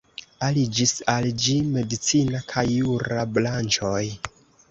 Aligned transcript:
Aliĝis 0.45 0.93
al 1.13 1.27
ĝi 1.43 1.57
medicina 1.75 2.41
kaj 2.53 2.65
jura 2.71 3.27
branĉoj. 3.37 4.05